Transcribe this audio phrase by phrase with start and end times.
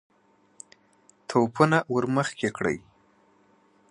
[1.29, 2.77] توپونه ور مخکې کړئ!